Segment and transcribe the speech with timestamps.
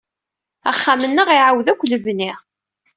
[0.71, 2.31] Axxam-nneɣ iɛawed akk lebni.